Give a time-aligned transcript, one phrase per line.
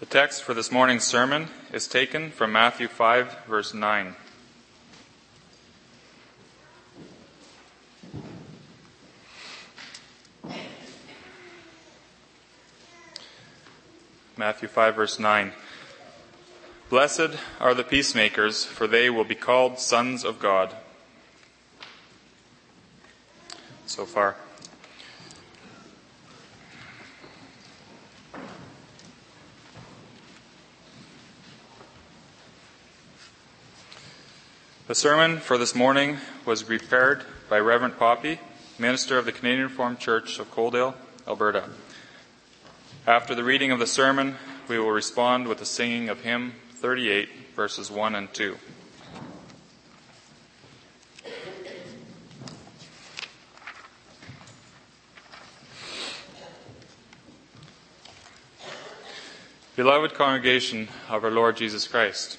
[0.00, 4.14] The text for this morning's sermon is taken from Matthew 5, verse 9.
[14.36, 15.52] Matthew 5, verse 9.
[16.88, 20.76] Blessed are the peacemakers, for they will be called sons of God.
[23.86, 24.36] So far.
[34.88, 36.16] The sermon for this morning
[36.46, 38.40] was prepared by Reverend Poppy,
[38.78, 40.94] minister of the Canadian Reformed Church of Coaldale,
[41.26, 41.64] Alberta.
[43.06, 47.28] After the reading of the sermon, we will respond with the singing of hymn 38,
[47.54, 48.56] verses 1 and 2.
[59.76, 62.38] Beloved congregation of our Lord Jesus Christ,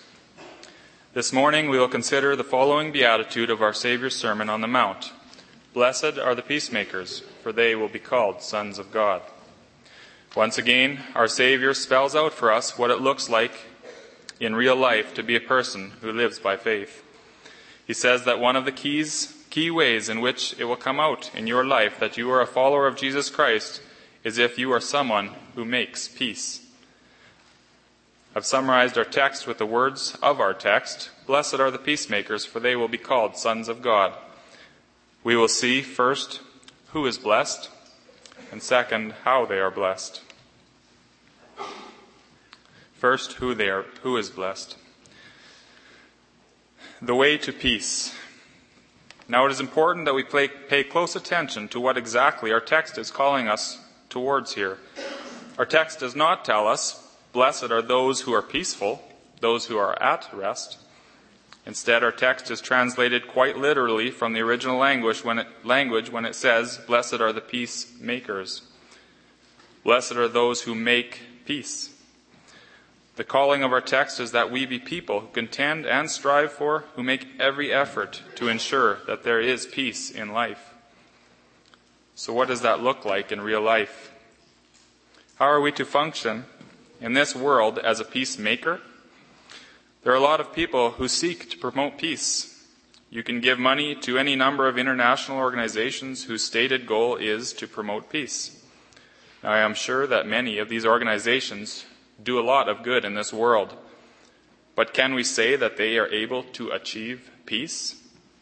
[1.11, 5.11] this morning we will consider the following beatitude of our Savior's Sermon on the Mount.
[5.73, 9.23] Blessed are the peacemakers, for they will be called sons of God.
[10.35, 13.53] Once again, our Savior spells out for us what it looks like
[14.39, 17.03] in real life to be a person who lives by faith.
[17.87, 21.31] He says that one of the keys, key ways in which it will come out
[21.33, 23.81] in your life that you are a follower of Jesus Christ
[24.23, 26.68] is if you are someone who makes peace.
[28.35, 32.59] I've summarized our text with the words of our text Blessed are the peacemakers, for
[32.59, 34.13] they will be called sons of God.
[35.23, 36.41] We will see first
[36.91, 37.69] who is blessed,
[38.51, 40.21] and second, how they are blessed.
[42.95, 44.75] First, who they are, who is blessed.
[46.99, 48.15] The way to peace.
[49.27, 52.97] Now it is important that we pay, pay close attention to what exactly our text
[52.97, 54.79] is calling us towards here.
[55.59, 56.98] Our text does not tell us
[57.31, 59.03] Blessed are those who are peaceful,
[59.39, 60.77] those who are at rest.
[61.65, 66.25] Instead, our text is translated quite literally from the original language when it, language when
[66.25, 68.63] it says, Blessed are the peacemakers.
[69.83, 71.93] Blessed are those who make peace.
[73.17, 76.85] The calling of our text is that we be people who contend and strive for,
[76.95, 80.73] who make every effort to ensure that there is peace in life.
[82.15, 84.11] So, what does that look like in real life?
[85.35, 86.45] How are we to function
[86.99, 88.81] in this world as a peacemaker.
[90.03, 92.65] There are a lot of people who seek to promote peace.
[93.09, 97.67] You can give money to any number of international organizations whose stated goal is to
[97.67, 98.63] promote peace.
[99.43, 101.85] Now, I am sure that many of these organizations
[102.21, 103.73] do a lot of good in this world.
[104.75, 108.01] But can we say that they are able to achieve peace?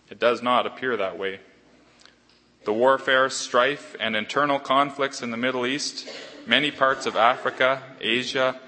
[0.10, 1.40] It does not appear that way.
[2.66, 6.08] The warfare, strife, and internal conflicts in the Middle East
[6.48, 8.60] many parts of Africa, Asia,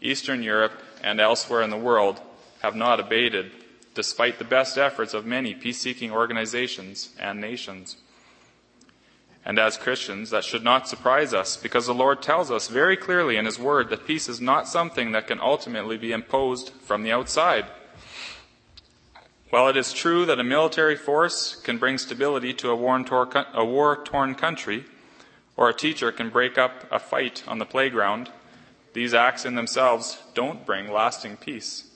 [0.00, 2.20] Eastern Europe, and elsewhere in the world
[2.62, 3.50] have not abated,
[3.94, 7.96] despite the best efforts of many peace seeking organizations and nations.
[9.44, 13.36] And as Christians, that should not surprise us because the Lord tells us very clearly
[13.36, 17.12] in His Word that peace is not something that can ultimately be imposed from the
[17.12, 17.66] outside.
[19.50, 24.84] While it is true that a military force can bring stability to a war-torn country,
[25.56, 28.30] or a teacher can break up a fight on the playground,
[28.92, 31.90] these acts in themselves don't bring lasting peace.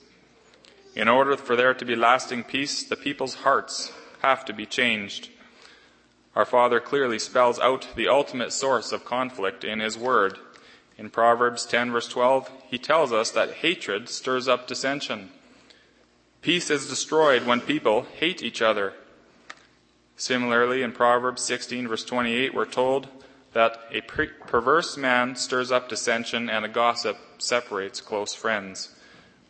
[0.95, 5.29] In order for there to be lasting peace, the people's hearts have to be changed.
[6.35, 10.37] Our Father clearly spells out the ultimate source of conflict in His Word.
[10.97, 15.29] In Proverbs 10 verse 12, He tells us that hatred stirs up dissension.
[16.41, 18.93] Peace is destroyed when people hate each other.
[20.15, 23.07] Similarly, in Proverbs 16 verse 28, we're told
[23.53, 28.95] that a perverse man stirs up dissension and a gossip separates close friends.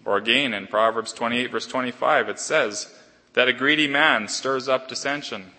[0.05, 2.93] Or again, in Proverbs 28 verse 25, it says
[3.33, 5.51] that a greedy man stirs up dissension.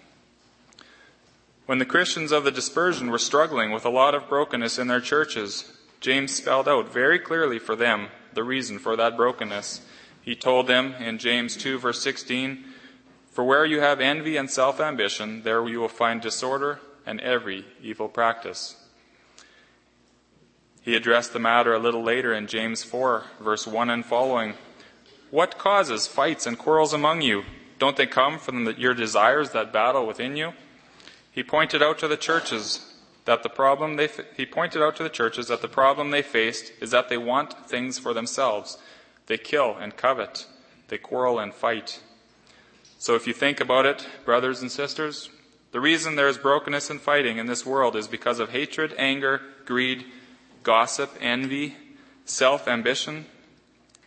[1.66, 5.00] When the Christians of the dispersion were struggling with a lot of brokenness in their
[5.00, 5.70] churches,
[6.00, 9.82] James spelled out very clearly for them the reason for that brokenness.
[10.22, 12.64] He told them in James 2 verse 16,
[13.31, 18.08] For where you have envy and self-ambition, there you will find disorder and every evil
[18.08, 18.76] practice.
[20.80, 24.54] He addressed the matter a little later in James 4, verse 1 and following.
[25.32, 27.42] What causes fights and quarrels among you?
[27.80, 30.52] Don't they come from the, your desires that battle within you?
[31.32, 35.08] He pointed out to the churches that the problem they he pointed out to the
[35.08, 38.78] churches that the problem they faced is that they want things for themselves.
[39.26, 40.46] They kill and covet.
[40.88, 42.00] They quarrel and fight.
[42.98, 45.28] So if you think about it, brothers and sisters,
[45.72, 49.40] the reason there is brokenness and fighting in this world is because of hatred, anger,
[49.64, 50.05] greed,
[50.62, 51.76] gossip, envy,
[52.25, 53.26] self ambition,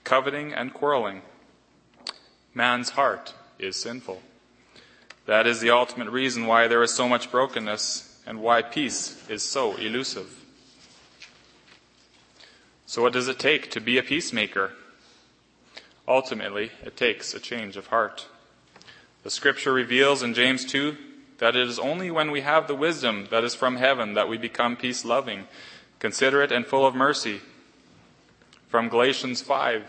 [0.04, 1.22] coveting, and quarreling.
[2.54, 4.22] Man's heart is sinful.
[5.26, 9.42] That is the ultimate reason why there is so much brokenness and why peace is
[9.42, 10.44] so elusive.
[12.86, 14.74] So, what does it take to be a peacemaker?
[16.06, 18.28] Ultimately, it takes a change of heart.
[19.24, 20.98] The scripture reveals in James 2
[21.44, 24.38] that it is only when we have the wisdom that is from heaven that we
[24.38, 25.46] become peace loving,
[26.00, 27.42] considerate, and full of mercy.
[28.70, 29.84] From Galatians 5,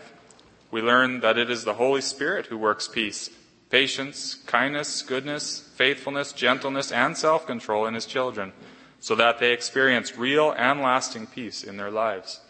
[0.69, 3.29] we learn that it is the Holy Spirit who works peace,
[3.69, 8.51] patience, kindness, goodness, faithfulness, gentleness, and self control in his children,
[8.99, 12.41] so that they experience real and lasting peace in their lives.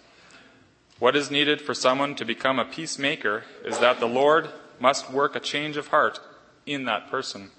[0.98, 4.50] What is needed for someone to become a peacemaker is that the Lord
[4.80, 6.20] must work a change of heart
[6.66, 7.52] in that person.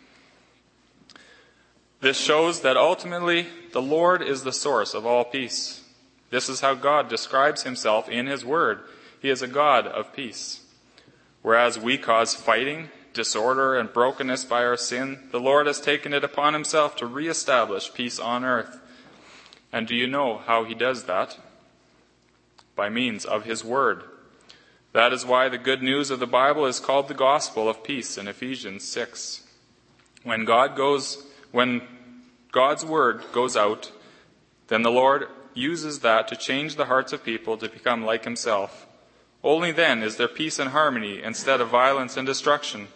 [2.00, 5.82] This shows that ultimately the Lord is the source of all peace.
[6.30, 8.80] This is how God describes himself in his word.
[9.20, 10.60] He is a God of peace.
[11.42, 16.24] Whereas we cause fighting, disorder, and brokenness by our sin, the Lord has taken it
[16.24, 18.80] upon himself to reestablish peace on earth.
[19.72, 21.38] And do you know how he does that?
[22.74, 24.02] By means of his word.
[24.92, 28.18] That is why the good news of the Bible is called the gospel of peace
[28.18, 29.42] in Ephesians 6.
[30.24, 31.80] When God goes, when
[32.52, 33.90] God's word goes out,
[34.68, 38.86] then the Lord uses that to change the hearts of people to become like himself.
[39.42, 42.88] Only then is there peace and harmony instead of violence and destruction.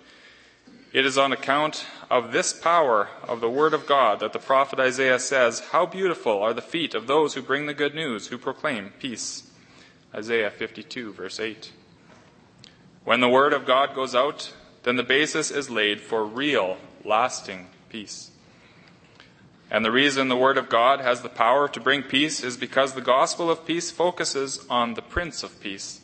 [0.93, 4.79] It is on account of this power of the Word of God that the prophet
[4.79, 8.37] Isaiah says, How beautiful are the feet of those who bring the good news, who
[8.37, 9.51] proclaim peace.
[10.15, 11.73] Isaiah 52, verse 8.
[13.05, 14.53] When the Word of God goes out,
[14.83, 16.77] then the basis is laid for real,
[17.07, 18.30] lasting peace.
[19.71, 22.93] And the reason the Word of God has the power to bring peace is because
[22.93, 26.01] the gospel of peace focuses on the Prince of Peace.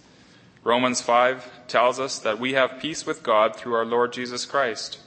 [0.63, 5.01] Romans 5 tells us that we have peace with God through our Lord Jesus Christ.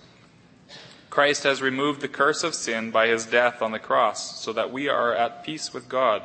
[1.09, 4.71] Christ has removed the curse of sin by his death on the cross so that
[4.71, 6.21] we are at peace with God.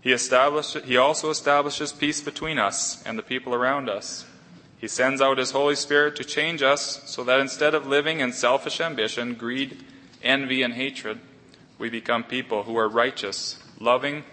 [0.00, 4.24] He, he also establishes peace between us and the people around us.
[4.78, 8.32] He sends out his Holy Spirit to change us so that instead of living in
[8.32, 9.84] selfish ambition, greed,
[10.22, 11.20] envy, and hatred,
[11.78, 14.24] we become people who are righteous, loving,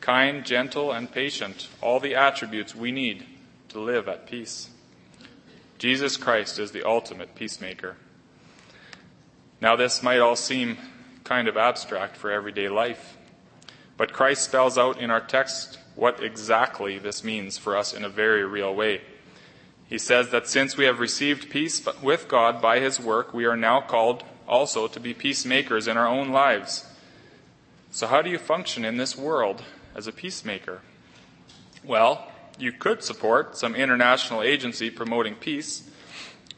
[0.00, 3.26] kind, gentle, and patient, all the attributes we need
[3.68, 4.70] to live at peace.
[5.78, 7.96] Jesus Christ is the ultimate peacemaker.
[9.60, 10.76] Now, this might all seem
[11.24, 13.16] kind of abstract for everyday life,
[13.96, 18.08] but Christ spells out in our text what exactly this means for us in a
[18.08, 19.00] very real way.
[19.86, 23.56] He says that since we have received peace with God by his work, we are
[23.56, 26.86] now called also to be peacemakers in our own lives.
[27.90, 29.62] So, how do you function in this world
[29.94, 30.80] as a peacemaker?
[31.84, 35.88] Well, you could support some international agency promoting peace.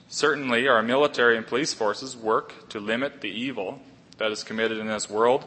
[0.08, 3.80] Certainly, our military and police forces work to limit the evil
[4.18, 5.44] that is committed in this world.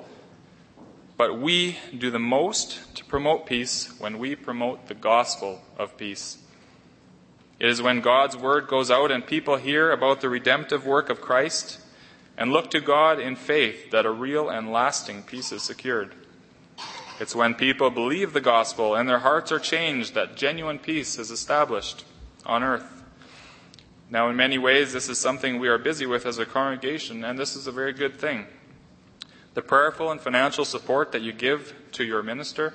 [1.18, 6.38] But we do the most to promote peace when we promote the gospel of peace.
[7.60, 11.20] It is when God's word goes out and people hear about the redemptive work of
[11.20, 11.80] Christ
[12.40, 16.16] and look to God in faith that a real and lasting peace is secured.
[17.20, 21.32] It's when people believe the gospel and their hearts are changed that genuine peace is
[21.32, 22.06] established
[22.46, 23.04] on earth.
[24.10, 27.38] Now, in many ways, this is something we are busy with as a congregation, and
[27.38, 28.46] this is a very good thing.
[29.54, 32.74] The prayerful and financial support that you give to your minister,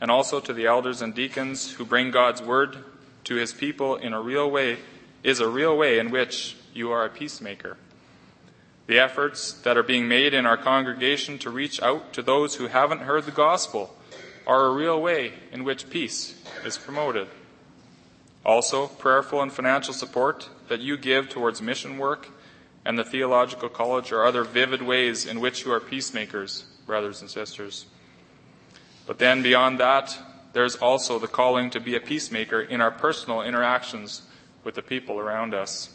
[0.00, 2.78] and also to the elders and deacons who bring God's word
[3.24, 4.78] to his people in a real way,
[5.22, 7.76] is a real way in which you are a peacemaker.
[8.88, 12.68] The efforts that are being made in our congregation to reach out to those who
[12.68, 13.94] haven't heard the gospel
[14.46, 17.28] are a real way in which peace is promoted.
[18.46, 22.28] Also, prayerful and financial support that you give towards mission work
[22.82, 27.28] and the theological college are other vivid ways in which you are peacemakers, brothers and
[27.28, 27.84] sisters.
[29.06, 30.16] But then beyond that,
[30.54, 34.22] there's also the calling to be a peacemaker in our personal interactions
[34.64, 35.90] with the people around us.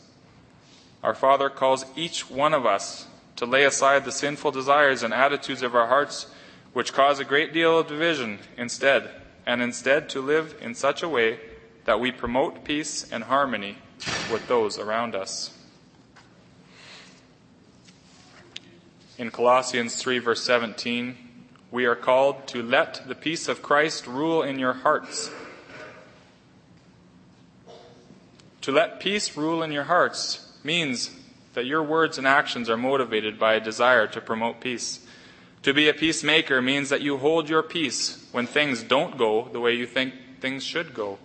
[1.04, 5.62] Our Father calls each one of us to lay aside the sinful desires and attitudes
[5.62, 6.28] of our hearts,
[6.72, 9.10] which cause a great deal of division, instead,
[9.46, 11.40] and instead to live in such a way
[11.84, 13.78] that we promote peace and harmony
[14.32, 15.52] with those around us.
[19.18, 21.18] In Colossians 3, verse 17,
[21.70, 25.30] we are called to let the peace of Christ rule in your hearts.
[28.62, 31.12] To let peace rule in your hearts means
[31.54, 35.06] that your words and actions are motivated by a desire to promote peace.
[35.64, 39.60] To be a peacemaker means that you hold your peace when things don't go the
[39.60, 41.20] way you think things should go.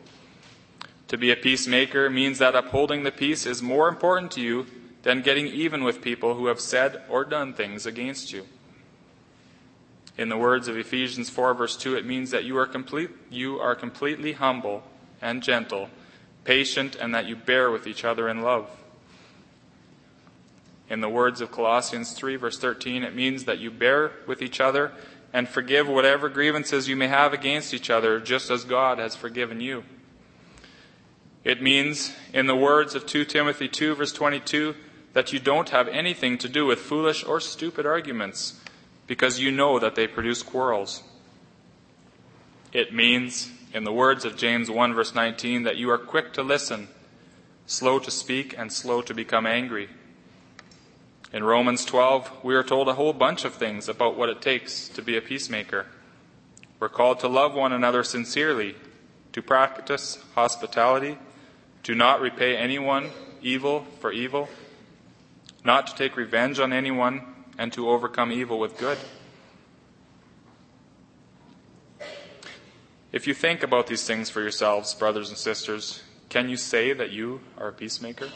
[1.09, 4.67] To be a peacemaker means that upholding the peace is more important to you
[5.03, 8.47] than getting even with people who have said or done things against you.
[10.19, 13.59] In the words of Ephesians 4 verse 2, it means that you are complete, you
[13.59, 14.83] are completely humble
[15.23, 15.89] and gentle,
[16.45, 18.69] patient, and that you bear with each other in love.
[20.91, 24.61] In the words of Colossians 3 verse 13, it means that you bear with each
[24.61, 24.93] other
[25.33, 29.61] and forgive whatever grievances you may have against each other, just as God has forgiven
[29.61, 29.85] you.
[31.45, 34.75] It means, in the words of 2 Timothy 2 verse 22,
[35.13, 38.61] that you don't have anything to do with foolish or stupid arguments,
[39.07, 41.03] because you know that they produce quarrels.
[42.73, 46.43] It means, in the words of James 1 verse 19, that you are quick to
[46.43, 46.89] listen,
[47.67, 49.89] slow to speak, and slow to become angry.
[51.31, 54.89] In Romans 12, we are told a whole bunch of things about what it takes
[54.89, 55.85] to be a peacemaker.
[56.81, 58.77] We're called to love one another sincerely,
[59.33, 61.19] to practice hospitality,
[61.83, 63.11] to not repay anyone
[63.43, 64.49] evil for evil,
[65.65, 67.23] not to take revenge on anyone,
[67.59, 68.97] and to overcome evil with good.
[73.13, 77.11] If you think about these things for yourselves, brothers and sisters, can you say that
[77.11, 78.31] you are a peacemaker?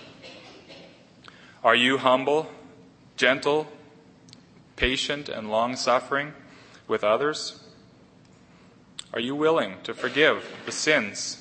[1.64, 2.50] Are you humble
[3.22, 3.68] gentle,
[4.74, 6.32] patient, and long suffering
[6.88, 7.62] with others?
[9.14, 11.38] Are you willing to forgive the sins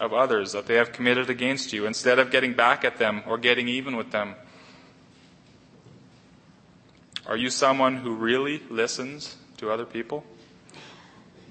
[0.00, 3.38] of others that they have committed against you instead of getting back at them or
[3.38, 4.34] getting even with them?
[7.28, 10.24] Are you someone who really listens to other people?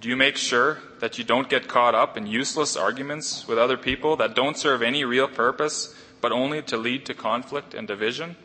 [0.01, 3.77] Do you make sure that you don't get caught up in useless arguments with other
[3.77, 8.35] people that don't serve any real purpose but only to lead to conflict and division?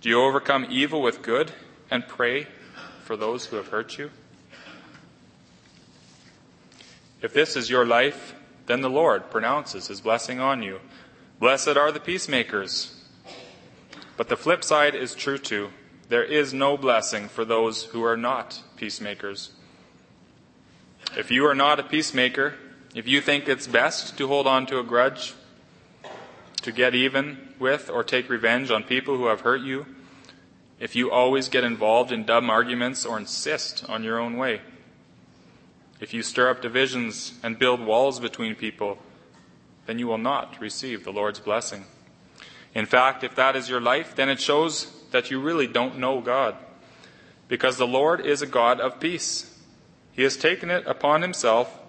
[0.00, 1.50] Do you overcome evil with good
[1.90, 2.46] and pray
[3.02, 4.10] for those who have hurt you?
[7.20, 8.34] If this is your life,
[8.66, 10.78] then the Lord pronounces his blessing on you.
[11.40, 12.94] Blessed are the peacemakers.
[14.16, 15.70] But the flip side is true too.
[16.08, 19.50] There is no blessing for those who are not peacemakers.
[21.16, 22.54] If you are not a peacemaker,
[22.94, 25.34] if you think it's best to hold on to a grudge,
[26.60, 29.86] to get even with or take revenge on people who have hurt you,
[30.80, 34.60] if you always get involved in dumb arguments or insist on your own way,
[36.00, 38.98] if you stir up divisions and build walls between people,
[39.86, 41.84] then you will not receive the Lord's blessing.
[42.74, 46.20] In fact, if that is your life, then it shows that you really don't know
[46.20, 46.54] God.
[47.48, 49.58] Because the Lord is a God of peace.
[50.12, 51.80] He has taken it upon himself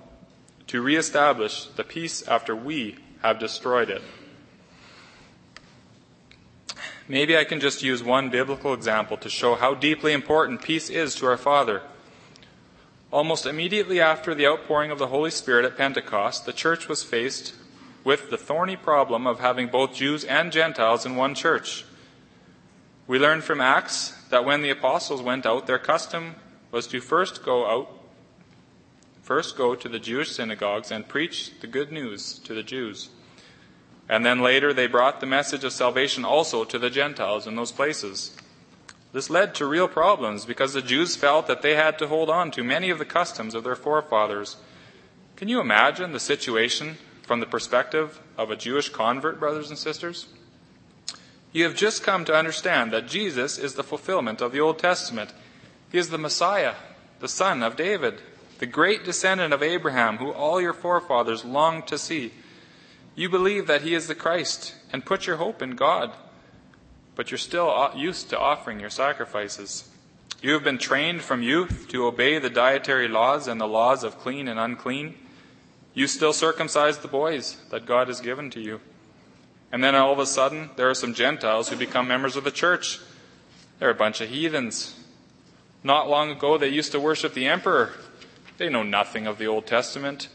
[0.67, 4.01] to reestablish the peace after we have destroyed it.
[7.09, 11.15] Maybe I can just use one biblical example to show how deeply important peace is
[11.15, 11.81] to our Father.
[13.11, 17.55] Almost immediately after the outpouring of the Holy Spirit at Pentecost, the church was faced
[18.03, 21.83] with the thorny problem of having both Jews and Gentiles in one church.
[23.07, 26.35] We learn from Acts that when the apostles went out, their custom
[26.69, 27.89] was to first go out,
[29.23, 33.09] first go to the Jewish synagogues and preach the good news to the Jews.
[34.09, 37.71] And then later they brought the message of salvation also to the Gentiles in those
[37.71, 38.35] places.
[39.13, 42.49] This led to real problems because the Jews felt that they had to hold on
[42.51, 44.57] to many of the customs of their forefathers.
[45.35, 50.27] Can you imagine the situation from the perspective of a Jewish convert, brothers and sisters?
[51.51, 55.33] You have just come to understand that Jesus is the fulfillment of the Old Testament.
[55.91, 56.75] He is the Messiah,
[57.19, 58.21] the son of David,
[58.59, 62.31] the great descendant of Abraham, who all your forefathers longed to see.
[63.19, 66.13] You believe that He is the Christ and put your hope in God,
[67.15, 69.89] but you're still used to offering your sacrifices.
[70.41, 74.19] You have been trained from youth to obey the dietary laws and the laws of
[74.19, 75.15] clean and unclean.
[75.93, 78.79] You still circumcise the boys that God has given to you.
[79.69, 82.51] And then all of a sudden, there are some Gentiles who become members of the
[82.51, 83.01] church.
[83.79, 84.97] They're a bunch of heathens.
[85.83, 87.91] Not long ago, they used to worship the emperor.
[88.57, 90.29] They know nothing of the Old Testament.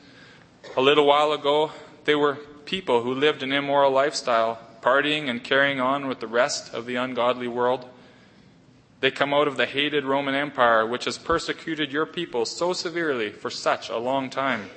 [0.76, 1.72] A little while ago,
[2.04, 6.74] they were people who lived an immoral lifestyle, partying and carrying on with the rest
[6.74, 7.88] of the ungodly world.
[9.00, 13.30] They come out of the hated Roman Empire, which has persecuted your people so severely
[13.30, 14.70] for such a long time.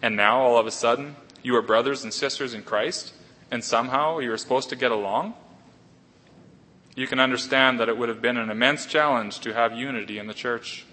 [0.00, 3.12] And now, all of a sudden, you are brothers and sisters in Christ,
[3.50, 5.34] and somehow you are supposed to get along?
[6.94, 10.26] You can understand that it would have been an immense challenge to have unity in
[10.26, 10.84] the church,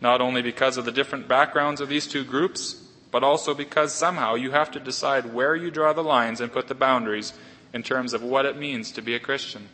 [0.00, 4.34] not only because of the different backgrounds of these two groups, but also because somehow
[4.34, 7.32] you have to decide where you draw the lines and put the boundaries
[7.72, 9.68] in terms of what it means to be a Christian.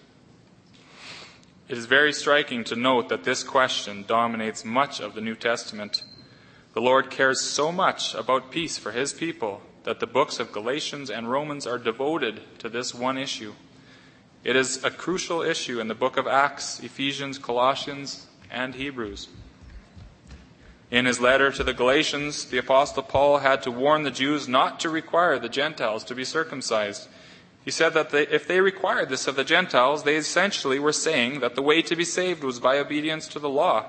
[1.68, 6.02] It is very striking to note that this question dominates much of the New Testament.
[6.74, 11.10] The Lord cares so much about peace for his people that the books of Galatians
[11.10, 13.54] and Romans are devoted to this one issue.
[14.42, 19.28] It is a crucial issue in the book of Acts, Ephesians, Colossians, and Hebrews.
[20.94, 24.78] In his letter to the Galatians, the Apostle Paul had to warn the Jews not
[24.78, 27.08] to require the Gentiles to be circumcised.
[27.64, 31.40] He said that they, if they required this of the Gentiles, they essentially were saying
[31.40, 33.86] that the way to be saved was by obedience to the law.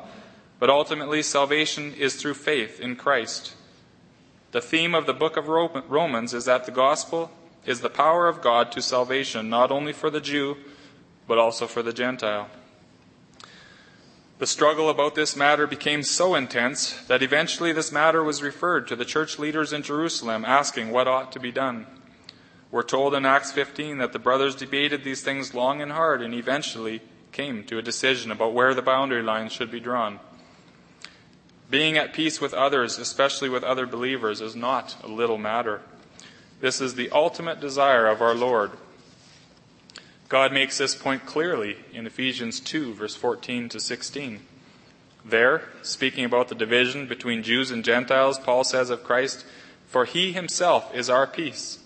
[0.58, 3.54] But ultimately, salvation is through faith in Christ.
[4.52, 7.30] The theme of the book of Romans is that the gospel
[7.68, 10.58] is the power of God to salvation, not only for the Jew,
[11.28, 12.50] but also for the Gentile.
[14.38, 18.96] The struggle about this matter became so intense that eventually this matter was referred to
[18.98, 21.86] the church leaders in Jerusalem, asking what ought to be done.
[22.70, 26.34] We're told in Acts 15 that the brothers debated these things long and hard and
[26.34, 27.02] eventually
[27.32, 30.20] came to a decision about where the boundary lines should be drawn.
[31.70, 35.82] Being at peace with others, especially with other believers, is not a little matter.
[36.60, 38.72] This is the ultimate desire of our Lord.
[40.28, 44.40] God makes this point clearly in Ephesians 2, verse 14 to 16.
[45.24, 49.46] There, speaking about the division between Jews and Gentiles, Paul says of Christ,
[49.86, 51.80] For he himself is our peace,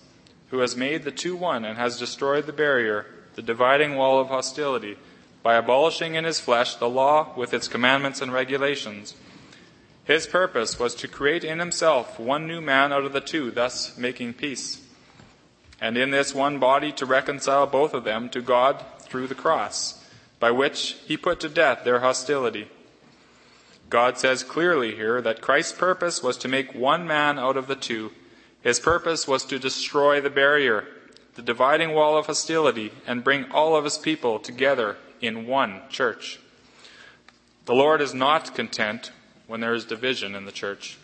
[0.48, 4.28] who has made the two one and has destroyed the barrier, the dividing wall of
[4.28, 4.96] hostility,
[5.42, 9.14] by abolishing in his flesh the law with its commandments and regulations.
[10.04, 13.98] His purpose was to create in himself one new man out of the two, thus
[13.98, 14.80] making peace
[15.80, 20.04] and in this one body to reconcile both of them to God through the cross,
[20.38, 22.68] by which he put to death their hostility.
[23.88, 27.74] God says clearly here that Christ's purpose was to make one man out of the
[27.74, 28.12] two.
[28.62, 30.86] His purpose was to destroy the barrier,
[31.34, 36.38] the dividing wall of hostility, and bring all of his people together in one church.
[37.64, 39.10] The Lord is not content
[39.48, 40.96] when there is division in the church.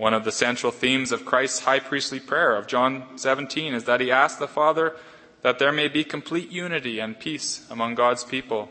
[0.00, 4.00] One of the central themes of Christ's high priestly prayer of John 17 is that
[4.00, 4.96] he asks the Father
[5.42, 8.70] that there may be complete unity and peace among God's people.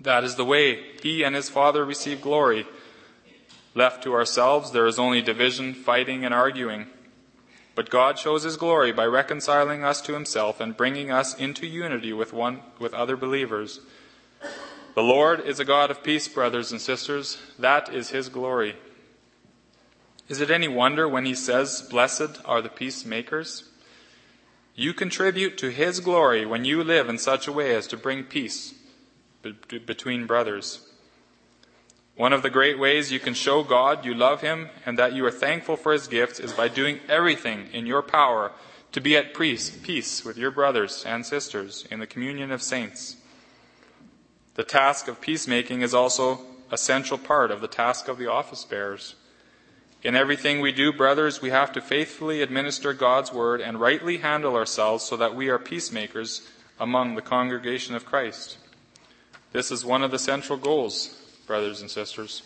[0.00, 2.68] That is the way he and his Father receive glory.
[3.74, 6.86] Left to ourselves, there is only division, fighting, and arguing.
[7.74, 12.12] But God shows his glory by reconciling us to himself and bringing us into unity
[12.12, 13.80] with one with other believers.
[14.94, 17.38] The Lord is a God of peace, brothers and sisters.
[17.58, 18.76] That is his glory.
[20.28, 23.64] Is it any wonder when he says, Blessed are the peacemakers?
[24.74, 28.24] You contribute to his glory when you live in such a way as to bring
[28.24, 28.74] peace
[29.42, 30.86] between brothers.
[32.14, 35.24] One of the great ways you can show God you love him and that you
[35.24, 38.52] are thankful for his gifts is by doing everything in your power
[38.92, 43.16] to be at peace with your brothers and sisters in the communion of saints.
[44.54, 48.64] The task of peacemaking is also a central part of the task of the office
[48.64, 49.14] bearers.
[50.04, 54.54] In everything we do, brothers, we have to faithfully administer God's word and rightly handle
[54.54, 58.58] ourselves so that we are peacemakers among the congregation of Christ.
[59.52, 62.44] This is one of the central goals, brothers and sisters.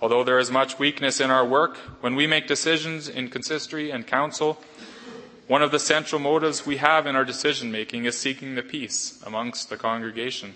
[0.00, 4.06] Although there is much weakness in our work, when we make decisions in consistory and
[4.06, 4.60] council,
[5.48, 9.20] one of the central motives we have in our decision making is seeking the peace
[9.26, 10.54] amongst the congregation.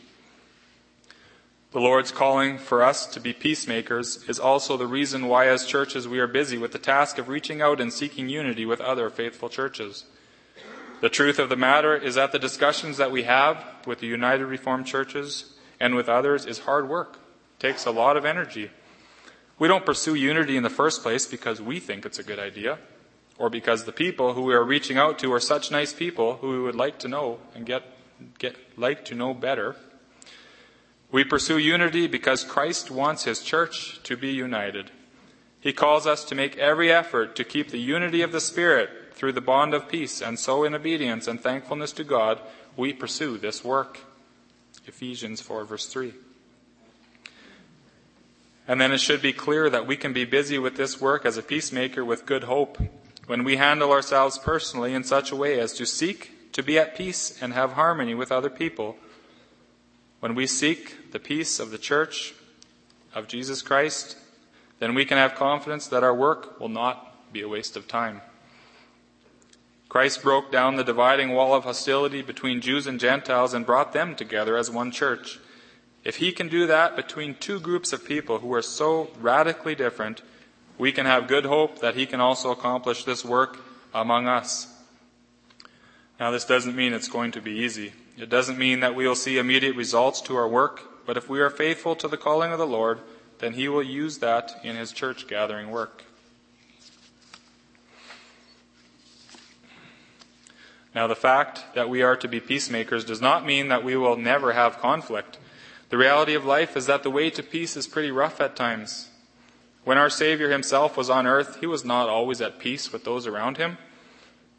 [1.74, 6.06] The Lord's calling for us to be peacemakers is also the reason why, as churches,
[6.06, 9.48] we are busy with the task of reaching out and seeking unity with other faithful
[9.48, 10.04] churches.
[11.00, 14.44] The truth of the matter is that the discussions that we have with the United
[14.44, 17.18] Reformed churches and with others is hard work.
[17.58, 18.70] It takes a lot of energy.
[19.58, 22.78] We don't pursue unity in the first place because we think it's a good idea
[23.37, 26.50] or because the people who we are reaching out to are such nice people who
[26.50, 27.82] we would like to know and get,
[28.38, 29.74] get like to know better.
[31.14, 34.90] We pursue unity because Christ wants his church to be united.
[35.61, 39.31] He calls us to make every effort to keep the unity of the Spirit through
[39.31, 42.40] the bond of peace, and so in obedience and thankfulness to God,
[42.77, 44.00] we pursue this work.
[44.88, 46.14] Ephesians 4, verse 3.
[48.66, 51.37] And then it should be clear that we can be busy with this work as
[51.37, 52.77] a peacemaker with good hope
[53.29, 56.96] when we handle ourselves personally in such a way as to seek to be at
[56.96, 58.96] peace and have harmony with other people
[60.24, 62.32] when we seek the peace of the church
[63.14, 64.16] of Jesus Christ,
[64.78, 68.22] then we can have confidence that our work will not be a waste of time.
[69.90, 74.14] Christ broke down the dividing wall of hostility between Jews and Gentiles and brought them
[74.14, 75.40] together as one church.
[76.04, 80.22] If he can do that between two groups of people who are so radically different,
[80.78, 83.58] we can have good hope that he can also accomplish this work
[83.92, 84.68] among us.
[86.18, 87.92] Now, this doesn't mean it's going to be easy.
[88.16, 91.40] It doesn't mean that we will see immediate results to our work, but if we
[91.40, 93.00] are faithful to the calling of the Lord,
[93.40, 96.05] then he will use that in his church gathering work.
[100.94, 104.16] Now, the fact that we are to be peacemakers does not mean that we will
[104.16, 105.38] never have conflict.
[105.88, 109.09] The reality of life is that the way to peace is pretty rough at times.
[109.83, 113.27] When our Savior himself was on earth, he was not always at peace with those
[113.27, 113.77] around him.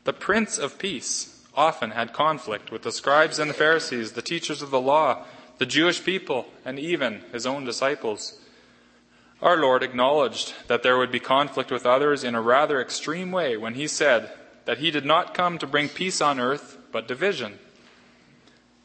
[0.03, 4.61] The Prince of Peace often had conflict with the scribes and the Pharisees, the teachers
[4.61, 5.23] of the law,
[5.57, 8.37] the Jewish people, and even his own disciples.
[9.41, 13.57] Our Lord acknowledged that there would be conflict with others in a rather extreme way
[13.57, 14.31] when he said
[14.65, 17.59] that he did not come to bring peace on earth, but division.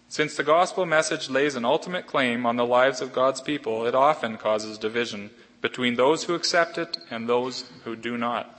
[0.08, 3.94] Since the gospel message lays an ultimate claim on the lives of God's people, it
[3.94, 5.30] often causes division
[5.60, 8.58] between those who accept it and those who do not.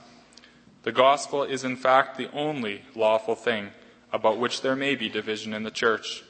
[0.82, 3.68] The gospel is, in fact, the only lawful thing
[4.12, 6.22] about which there may be division in the church.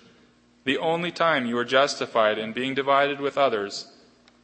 [0.65, 3.93] The only time you are justified in being divided with others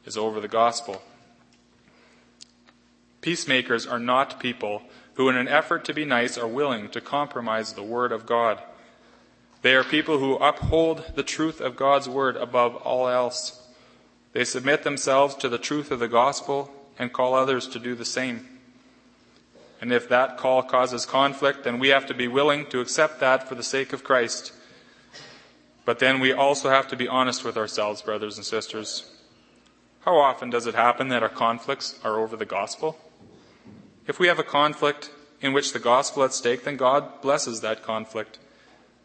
[0.05, 1.03] is over the gospel.
[3.21, 4.83] Peacemakers are not people
[5.15, 8.63] who, in an effort to be nice, are willing to compromise the Word of God.
[9.63, 13.67] They are people who uphold the truth of God's Word above all else.
[14.33, 18.05] They submit themselves to the truth of the gospel and call others to do the
[18.05, 18.58] same.
[19.81, 23.49] And if that call causes conflict, then we have to be willing to accept that
[23.49, 24.53] for the sake of Christ.
[25.85, 29.11] But then we also have to be honest with ourselves, brothers and sisters.
[30.01, 32.99] How often does it happen that our conflicts are over the gospel?
[34.07, 35.11] If we have a conflict
[35.41, 38.39] in which the gospel at stake, then God blesses that conflict.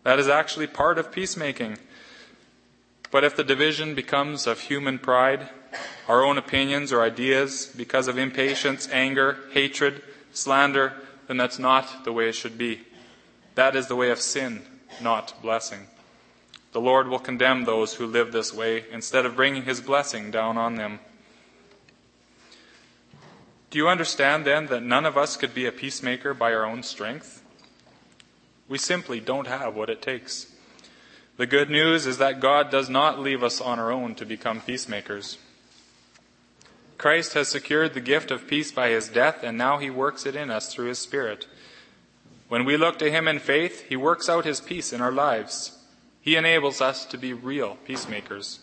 [0.03, 1.77] That is actually part of peacemaking.
[3.11, 5.49] But if the division becomes of human pride,
[6.07, 10.01] our own opinions or ideas, because of impatience, anger, hatred,
[10.33, 10.93] slander,
[11.27, 12.81] then that's not the way it should be.
[13.55, 14.63] That is the way of sin,
[15.01, 15.87] not blessing.
[16.71, 20.57] The Lord will condemn those who live this way instead of bringing his blessing down
[20.57, 20.99] on them.
[23.69, 26.83] Do you understand then that none of us could be a peacemaker by our own
[26.83, 27.43] strength?
[28.67, 30.51] We simply don't have what it takes.
[31.37, 34.61] The good news is that God does not leave us on our own to become
[34.61, 35.37] peacemakers.
[36.97, 40.35] Christ has secured the gift of peace by his death, and now he works it
[40.35, 41.47] in us through his Spirit.
[42.47, 45.77] When we look to him in faith, he works out his peace in our lives.
[46.21, 48.59] He enables us to be real peacemakers.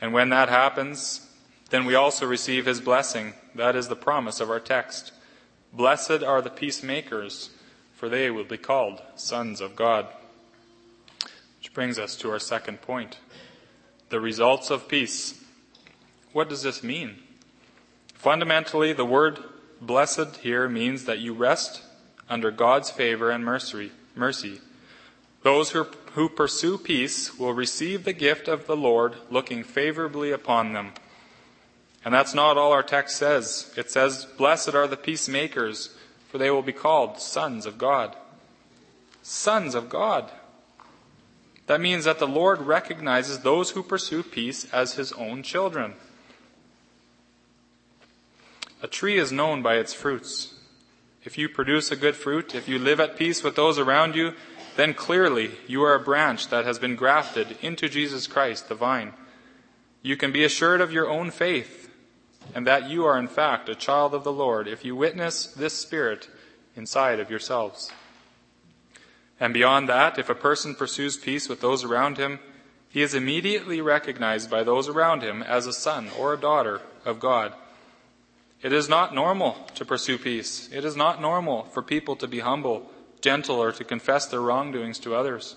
[0.00, 1.28] And when that happens,
[1.70, 3.34] then we also receive his blessing.
[3.54, 5.12] That is the promise of our text.
[5.72, 7.50] Blessed are the peacemakers,
[7.94, 10.06] for they will be called sons of God.
[11.58, 13.18] Which brings us to our second point
[14.08, 15.41] the results of peace.
[16.32, 17.16] What does this mean?
[18.14, 19.38] Fundamentally, the word
[19.80, 21.82] blessed here means that you rest
[22.28, 23.92] under God's favor and mercy.
[24.14, 24.60] mercy.
[25.42, 30.72] Those who, who pursue peace will receive the gift of the Lord looking favorably upon
[30.72, 30.92] them.
[32.04, 33.72] And that's not all our text says.
[33.76, 35.94] It says, Blessed are the peacemakers,
[36.28, 38.16] for they will be called sons of God.
[39.22, 40.30] Sons of God.
[41.66, 45.94] That means that the Lord recognizes those who pursue peace as his own children.
[48.82, 50.54] A tree is known by its fruits.
[51.22, 54.32] If you produce a good fruit, if you live at peace with those around you,
[54.74, 59.12] then clearly you are a branch that has been grafted into Jesus Christ, the vine.
[60.02, 61.90] You can be assured of your own faith
[62.56, 65.74] and that you are in fact a child of the Lord if you witness this
[65.74, 66.28] Spirit
[66.74, 67.92] inside of yourselves.
[69.38, 72.40] And beyond that, if a person pursues peace with those around him,
[72.88, 77.20] he is immediately recognized by those around him as a son or a daughter of
[77.20, 77.52] God.
[78.62, 80.68] It is not normal to pursue peace.
[80.72, 84.98] It is not normal for people to be humble, gentle, or to confess their wrongdoings
[85.00, 85.56] to others.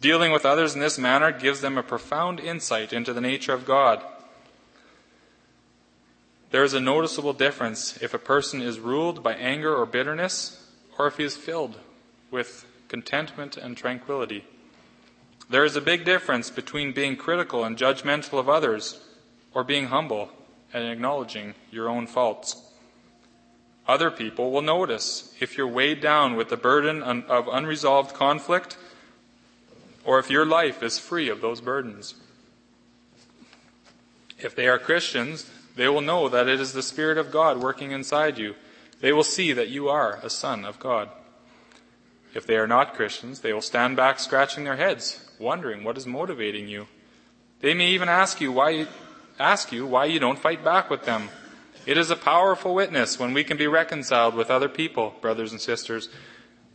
[0.00, 3.66] Dealing with others in this manner gives them a profound insight into the nature of
[3.66, 4.02] God.
[6.50, 10.64] There is a noticeable difference if a person is ruled by anger or bitterness,
[10.98, 11.78] or if he is filled
[12.30, 14.44] with contentment, and tranquility.
[15.48, 19.00] There is a big difference between being critical and judgmental of others
[19.54, 20.30] or being humble
[20.72, 22.62] and acknowledging your own faults.
[23.88, 28.76] Other people will notice if you're weighed down with the burden of unresolved conflict
[30.04, 32.14] or if your life is free of those burdens.
[34.38, 37.90] If they are Christians, they will know that it is the Spirit of God working
[37.90, 38.54] inside you.
[39.00, 41.10] They will see that you are a son of God.
[42.34, 46.06] If they are not Christians, they will stand back scratching their heads, wondering what is
[46.06, 46.86] motivating you.
[47.60, 48.86] They may even ask you why
[49.38, 51.28] ask you why you don't fight back with them.
[51.86, 55.60] It is a powerful witness when we can be reconciled with other people, brothers and
[55.60, 56.08] sisters.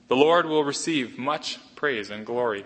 [0.07, 2.65] The Lord will receive much praise and glory.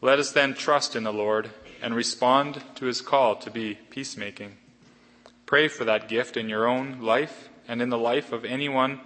[0.00, 1.50] Let us then trust in the Lord
[1.82, 4.56] and respond to his call to be peacemaking.
[5.44, 9.00] Pray for that gift in your own life and in the life of anyone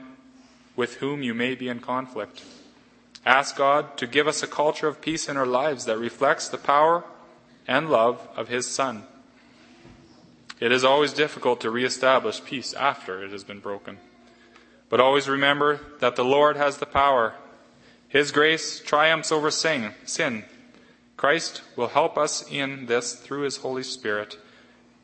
[0.77, 2.45] with whom you may be in conflict.
[3.27, 6.59] Ask God to give us a culture of peace in our lives that reflects the
[6.59, 7.05] power
[7.67, 9.05] and love of His Son.
[10.61, 13.99] It is always difficult to reestablish peace after it has been broken.
[14.89, 17.35] But always remember that the Lord has the power.
[18.09, 20.45] His grace triumphs over sin.
[21.17, 24.39] Christ will help us in this through His Holy Spirit.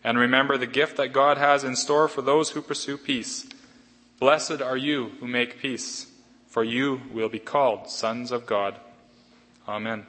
[0.04, 3.48] And remember the gift that God has in store for those who pursue peace.
[4.18, 6.06] Blessed are you who make peace,
[6.46, 8.76] for you will be called sons of God.
[9.66, 10.06] Amen.